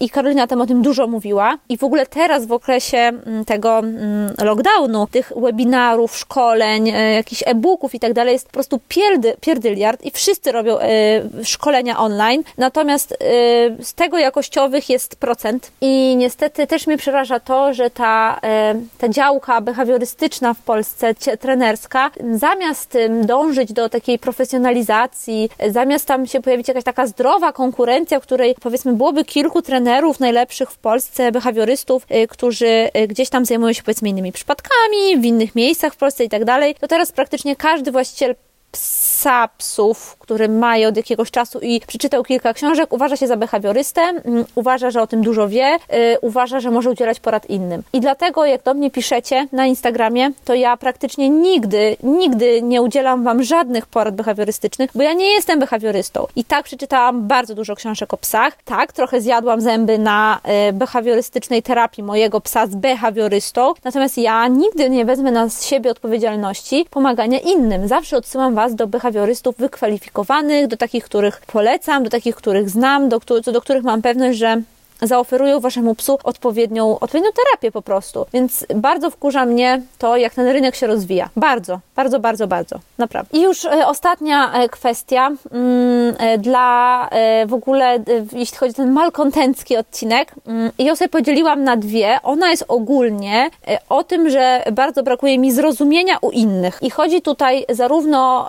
[0.00, 1.58] i Karolina tam o tym dużo mówiła.
[1.68, 7.42] I w ogóle teraz w okresie mm, tego mm, lockdownu, tych webinarów, szkoleń, yy, jakichś
[7.46, 10.78] e-booków i tak dalej jest po prostu pierdy, pierdyliard i wszyscy robią
[11.34, 13.16] yy, szkolenia online, natomiast
[13.80, 15.70] z tego jakościowych jest procent.
[15.80, 18.40] I niestety też mnie przeraża to, że ta,
[18.98, 26.40] ta działka behawiorystyczna w Polsce, trenerska, zamiast dążyć do takiej profesjonalizacji, zamiast zamiast tam się
[26.40, 32.06] pojawić jakaś taka zdrowa konkurencja, w której powiedzmy byłoby kilku trenerów najlepszych w Polsce, behawiorystów,
[32.10, 36.24] y, którzy y, gdzieś tam zajmują się powiedzmy innymi przypadkami, w innych miejscach w Polsce
[36.24, 38.34] i tak dalej, to teraz praktycznie każdy właściciel
[38.72, 43.36] psa, psów, który ma je od jakiegoś czasu i przeczytał kilka książek, uważa się za
[43.36, 47.82] behawiorystę, mm, uważa, że o tym dużo wie, yy, uważa, że może udzielać porad innym.
[47.92, 53.24] I dlatego, jak do mnie piszecie na Instagramie, to ja praktycznie nigdy, nigdy nie udzielam
[53.24, 56.26] Wam żadnych porad behawiorystycznych, bo ja nie jestem behawiorystą.
[56.36, 58.56] I tak przeczytałam bardzo dużo książek o psach.
[58.64, 64.90] Tak, trochę zjadłam zęby na yy, behawiorystycznej terapii mojego psa z behawiorystą, natomiast ja nigdy
[64.90, 67.88] nie wezmę na siebie odpowiedzialności pomagania innym.
[67.88, 73.20] Zawsze odsyłam Was do behawiorystów wykwalifikowanych, do takich, których polecam, do takich, których znam, do,
[73.52, 74.62] do których mam pewność, że
[75.02, 78.26] zaoferują waszemu psu odpowiednią, odpowiednią terapię po prostu.
[78.32, 81.28] Więc bardzo wkurza mnie to, jak ten rynek się rozwija.
[81.36, 82.78] Bardzo, bardzo, bardzo, bardzo.
[82.98, 83.38] Naprawdę.
[83.38, 86.70] I już e, ostatnia e, kwestia mm, e, dla
[87.46, 87.98] w ogóle,
[88.32, 92.18] jeśli chodzi o ten malkontencki odcinek, mm, ją sobie podzieliłam na dwie.
[92.22, 93.50] Ona jest ogólnie
[93.88, 96.78] o tym, że bardzo brakuje mi zrozumienia u innych.
[96.82, 98.48] I chodzi tutaj zarówno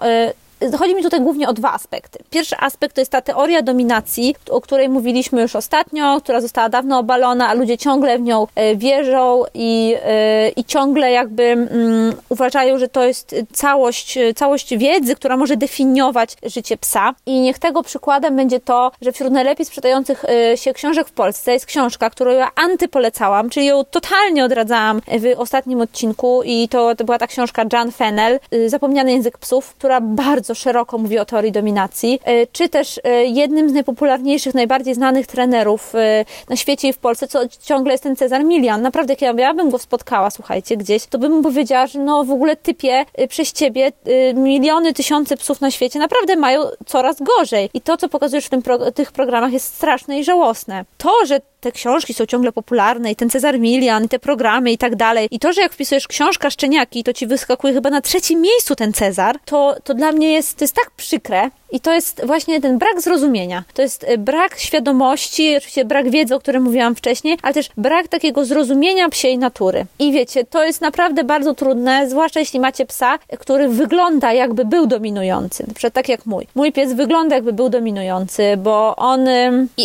[0.80, 2.20] Chodzi mi tutaj głównie o dwa aspekty.
[2.30, 7.00] Pierwszy aspekt to jest ta teoria dominacji, o której mówiliśmy już ostatnio, która została dawno
[7.00, 12.78] obalona, a ludzie ciągle w nią e, wierzą i, e, i ciągle jakby um, uważają,
[12.78, 17.14] że to jest całość, całość wiedzy, która może definiować życie psa.
[17.26, 21.54] I niech tego przykładem będzie to, że wśród najlepiej sprzedających e, się książek w Polsce
[21.54, 27.04] jest książka, którą ja antypolecałam, czyli ją totalnie odradzałam w ostatnim odcinku i to, to
[27.04, 31.52] była ta książka Jan Fennel, Zapomniany język psów, która bardzo bardzo szeroko mówi o teorii
[31.52, 36.94] dominacji, e, czy też e, jednym z najpopularniejszych, najbardziej znanych trenerów e, na świecie i
[36.94, 38.82] w Polsce, co ciągle jest ten Cezar Milian.
[38.82, 42.32] Naprawdę, jak ja bym go spotkała, słuchajcie, gdzieś, to bym mu powiedziała, że no w
[42.32, 43.92] ogóle typie przez ciebie
[44.34, 47.70] miliony, tysiące psów na świecie naprawdę mają coraz gorzej.
[47.74, 50.86] I to, co pokazujesz w pro tych programach jest straszne i żałosne.
[50.98, 54.78] To, że te książki są ciągle popularne i ten Cezar Milian, i te programy i
[54.78, 55.28] tak dalej.
[55.32, 58.94] I to, że jak wpisujesz książka Szczeniaki, to ci wyskakuje chyba na trzecim miejscu ten
[58.94, 62.78] Cezar, to, to dla mnie jest, to jest tak przykre, i to jest właśnie ten
[62.78, 63.64] brak zrozumienia.
[63.74, 68.08] To jest e, brak świadomości, oczywiście brak wiedzy, o którym mówiłam wcześniej, ale też brak
[68.08, 69.86] takiego zrozumienia psiej natury.
[70.00, 74.88] I wiecie, to jest naprawdę bardzo trudne, zwłaszcza jeśli macie psa, który wygląda jakby był
[74.88, 75.68] dominujący.
[75.68, 76.48] Na przykład tak jak mój.
[76.56, 79.28] Mój pies wygląda jakby był dominujący, bo on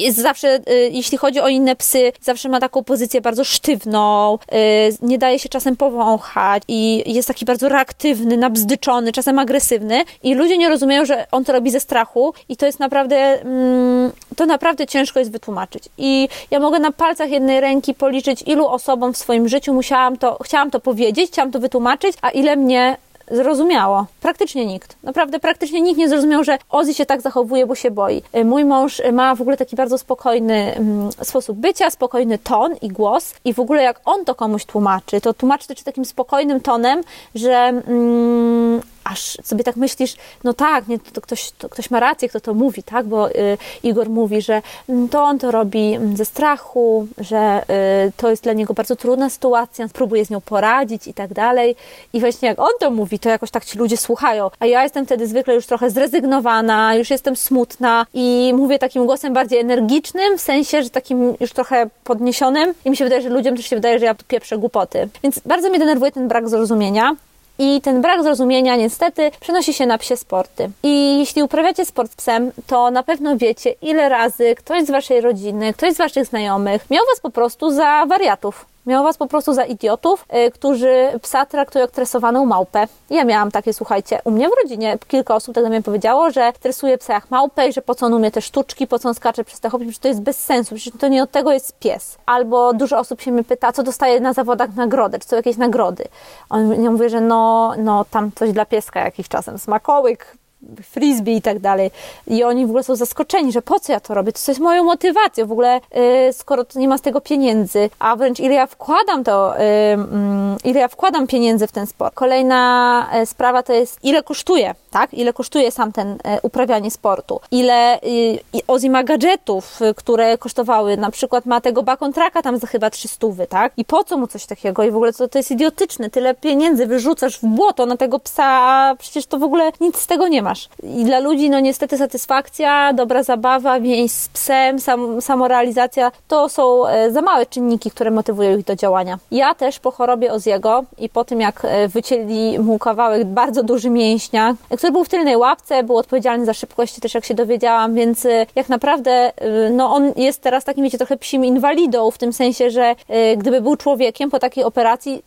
[0.09, 4.59] zawsze, e, jeśli chodzi o inne psy, zawsze ma taką pozycję bardzo sztywną, e,
[5.03, 10.59] nie daje się czasem powąchać i jest taki bardzo reaktywny, nabzdyczony, czasem agresywny i ludzie
[10.59, 14.87] nie rozumieją, że on to robi ze strachu i to jest naprawdę, mm, to naprawdę
[14.87, 15.85] ciężko jest wytłumaczyć.
[15.99, 20.39] I ja mogę na palcach jednej ręki policzyć, ilu osobom w swoim życiu musiałam to,
[20.45, 22.97] chciałam to powiedzieć, chciałam to wytłumaczyć, a ile mnie
[23.31, 24.07] zrozumiało.
[24.21, 24.97] Praktycznie nikt.
[25.03, 28.23] Naprawdę praktycznie nikt nie zrozumiał, że Ozzy się tak zachowuje, bo się boi.
[28.37, 32.89] Y, mój mąż ma w ogóle taki bardzo spokojny mm, sposób bycia, spokojny ton i
[32.89, 37.03] głos i w ogóle jak on to komuś tłumaczy, to tłumaczy to takim spokojnym tonem,
[37.35, 38.81] że mm,
[39.11, 42.55] aż sobie tak myślisz, no tak, nie, to ktoś, to ktoś ma rację, kto to
[42.55, 47.07] mówi, tak, bo y, Igor mówi, że mm, to on to robi mm, ze strachu,
[47.19, 47.63] że
[48.09, 51.77] y, to jest dla niego bardzo trudna sytuacja, próbuje z nią poradzić i tak dalej.
[52.13, 55.07] I właśnie jak on to mówi, to jakoś tak ci ludzie słuchają, a ja jestem
[55.07, 60.41] wtedy zwykle już trochę zrezygnowana, już jestem smutna i mówię takim głosem bardziej energicznym, w
[60.41, 63.99] sensie, że takim już trochę podniesionym i mi się wydaje, że ludziom też się wydaje,
[63.99, 65.09] że ja tu pieprzę głupoty.
[65.23, 67.17] Więc bardzo mnie denerwuje ten brak zrozumienia.
[67.59, 70.71] I ten brak zrozumienia niestety przenosi się na psie sporty.
[70.83, 75.21] I jeśli uprawiacie sport z psem, to na pewno wiecie, ile razy ktoś z waszej
[75.21, 79.53] rodziny, ktoś z waszych znajomych miał was po prostu za wariatów Miał was po prostu
[79.53, 82.87] za idiotów, yy, którzy psa traktują tresowaną małpę.
[83.11, 86.53] Ja miałam takie, słuchajcie, u mnie w rodzinie kilka osób tak do mnie powiedziało, że
[86.61, 89.15] tresuje psa jak małpę i że po co on umie te sztuczki, po co on
[89.15, 91.79] skacze przez te hobby, że to jest bez sensu, przecież to nie od tego jest
[91.79, 92.19] pies.
[92.27, 96.05] Albo dużo osób się mnie pyta, co dostaje na zawodach nagrodę, czy są jakieś nagrody.
[96.51, 100.37] On, ja mówię, że no, no tam coś dla pieska jakiś czasem, smakołyk,
[100.83, 101.91] frisbee i tak dalej.
[102.27, 104.33] I oni w ogóle są zaskoczeni, że po co ja to robię?
[104.33, 105.47] To jest moją motywacją.
[105.47, 109.25] W ogóle, yy, skoro to nie ma z tego pieniędzy, a wręcz ile ja wkładam
[109.25, 112.15] to, yy, yy, ile ja wkładam pieniędzy w ten sport.
[112.15, 115.15] Kolejna y, sprawa to jest, ile kosztuje, tak?
[115.15, 117.41] Ile kosztuje sam ten y, uprawianie sportu.
[117.51, 122.91] Ile y, Ozzy ma gadżetów, które kosztowały, na przykład ma tego bakontraka tam za chyba
[122.91, 123.73] 300, tak?
[123.77, 124.83] I po co mu coś takiego?
[124.83, 126.11] I w ogóle to, to jest idiotyczne.
[126.11, 130.07] Tyle pieniędzy wyrzucasz w błoto na tego psa, a przecież to w ogóle nic z
[130.07, 130.69] tego nie ma masz.
[130.83, 136.87] I dla ludzi, no niestety satysfakcja, dobra zabawa, więź z psem, sam, samorealizacja, to są
[136.87, 139.19] e, za małe czynniki, które motywują ich do działania.
[139.31, 143.91] Ja też po chorobie Oziego i po tym, jak e, wycięli mu kawałek bardzo duży
[143.91, 148.27] mięśnia, który był w tylnej łapce, był odpowiedzialny za szybkość, też jak się dowiedziałam, więc
[148.27, 149.33] e, jak naprawdę,
[149.73, 152.95] no on jest teraz takim, wiecie, trochę psim inwalidą, w tym sensie, że
[153.37, 155.23] gdyby był człowiekiem po takiej operacji,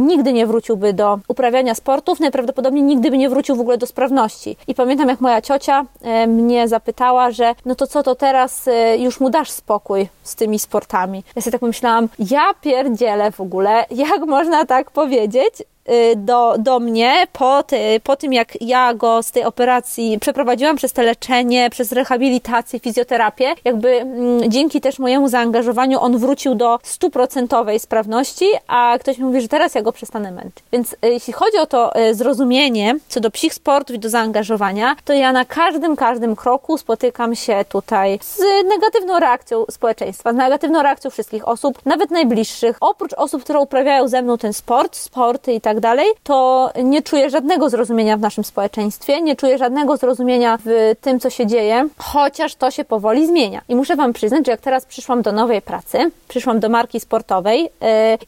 [0.00, 4.56] nigdy nie wróciłby do uprawiania sportów, najprawdopodobniej nigdy by nie wrócił w ogóle do sprawności.
[4.70, 8.98] I pamiętam, jak moja ciocia e, mnie zapytała, że no to co, to teraz e,
[8.98, 11.24] już mu dasz spokój z tymi sportami.
[11.36, 15.54] Ja sobie tak pomyślałam, ja pierdzielę w ogóle, jak można tak powiedzieć,
[16.16, 20.92] do, do mnie po, ty, po tym, jak ja go z tej operacji przeprowadziłam przez
[20.92, 27.80] te leczenie, przez rehabilitację, fizjoterapię, jakby mm, dzięki też mojemu zaangażowaniu on wrócił do stuprocentowej
[27.80, 30.64] sprawności, a ktoś mi mówi, że teraz ja go przestanę męczyć.
[30.72, 34.96] Więc y, jeśli chodzi o to y, zrozumienie co do psich sportów i do zaangażowania,
[35.04, 40.82] to ja na każdym, każdym kroku spotykam się tutaj z negatywną reakcją społeczeństwa, z negatywną
[40.82, 42.76] reakcją wszystkich osób, nawet najbliższych.
[42.80, 47.30] Oprócz osób, które uprawiają ze mną ten sport, sporty i tak dalej, to nie czuję
[47.30, 52.54] żadnego zrozumienia w naszym społeczeństwie, nie czuję żadnego zrozumienia w tym, co się dzieje, chociaż
[52.54, 53.60] to się powoli zmienia.
[53.68, 57.62] I muszę Wam przyznać, że jak teraz przyszłam do nowej pracy, przyszłam do marki sportowej
[57.62, 57.68] yy,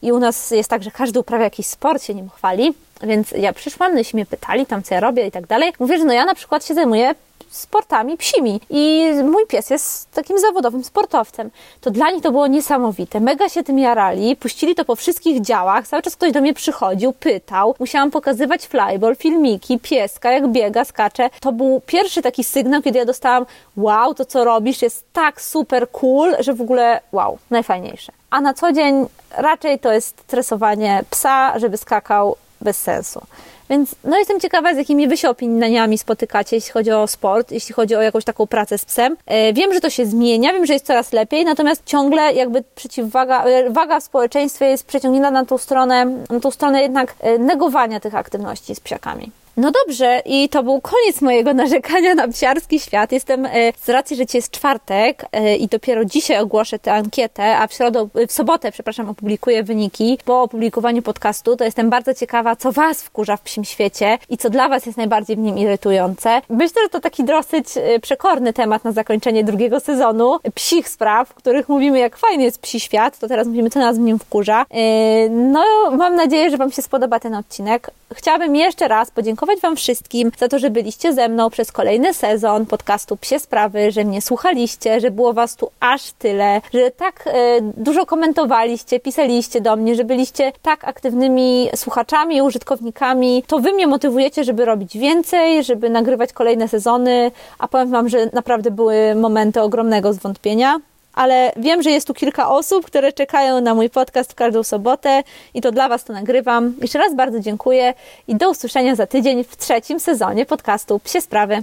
[0.01, 3.53] i u nas jest tak, że każdy uprawia jakiś sport, się nim chwali, więc ja
[3.53, 5.73] przyszłam, no i się mnie pytali tam, co ja robię i tak dalej.
[5.79, 7.15] Mówię, że no ja na przykład się zajmuję
[7.55, 11.51] sportami psimi i mój pies jest takim zawodowym sportowcem.
[11.81, 13.19] To dla nich to było niesamowite.
[13.19, 17.13] Mega się tym jarali, puścili to po wszystkich działach, cały czas ktoś do mnie przychodził,
[17.13, 17.75] pytał.
[17.79, 21.29] Musiałam pokazywać flyball, filmiki, pieska, jak biega, skacze.
[21.39, 23.45] To był pierwszy taki sygnał, kiedy ja dostałam
[23.77, 28.11] wow, to co robisz jest tak super cool, że w ogóle wow, najfajniejsze.
[28.29, 29.05] A na co dzień
[29.37, 33.21] raczej to jest tresowanie psa, żeby skakał bez sensu.
[33.69, 37.73] Więc no jestem ciekawa, z jakimi wy się opiniami spotykacie, jeśli chodzi o sport, jeśli
[37.73, 39.17] chodzi o jakąś taką pracę z psem.
[39.25, 43.43] E, wiem, że to się zmienia, wiem, że jest coraz lepiej, natomiast ciągle jakby przeciwwaga,
[43.43, 47.99] e, waga w społeczeństwie jest przeciągnięta na tą stronę, na tą stronę jednak e, negowania
[47.99, 49.31] tych aktywności z psiakami.
[49.57, 53.11] No dobrze, i to był koniec mojego narzekania na psiarski świat.
[53.11, 53.51] Jestem, e,
[53.83, 58.07] z racji, że jest czwartek e, i dopiero dzisiaj ogłoszę tę ankietę, a w, środę,
[58.27, 63.37] w sobotę, przepraszam, opublikuję wyniki po opublikowaniu podcastu, to jestem bardzo ciekawa, co Was wkurza
[63.37, 66.41] w psim świecie i co dla Was jest najbardziej w nim irytujące.
[66.49, 71.33] Myślę, że to taki dosyć e, przekorny temat na zakończenie drugiego sezonu psich spraw, w
[71.33, 74.65] których mówimy, jak fajny jest psi świat, to teraz mówimy, co nas w nim wkurza.
[75.29, 77.91] No, mam nadzieję, że Wam się spodoba ten odcinek.
[78.13, 82.13] Chciałabym jeszcze raz podziękować podziękować Wam wszystkim za to, że byliście ze mną przez kolejny
[82.13, 87.23] sezon podcastu Psie Sprawy, że mnie słuchaliście, że było Was tu aż tyle, że tak
[87.27, 93.43] e, dużo komentowaliście, pisaliście do mnie, że byliście tak aktywnymi słuchaczami, użytkownikami.
[93.47, 98.29] To Wy mnie motywujecie, żeby robić więcej, żeby nagrywać kolejne sezony, a powiem Wam, że
[98.33, 100.79] naprawdę były momenty ogromnego zwątpienia
[101.13, 105.23] ale wiem, że jest tu kilka osób, które czekają na mój podcast w każdą sobotę
[105.53, 106.73] i to dla Was to nagrywam.
[106.81, 107.93] Jeszcze raz bardzo dziękuję
[108.27, 111.61] i do usłyszenia za tydzień w trzecim sezonie podcastu Psie Sprawy.